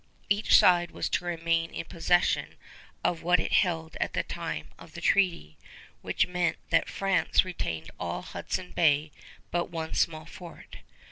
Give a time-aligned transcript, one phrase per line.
[0.29, 2.55] Each side was to remain in possession
[3.03, 5.59] of what it held at the time of the treaty,
[6.01, 9.11] which meant that France retained all Hudson Bay
[9.51, 10.77] but one small fort.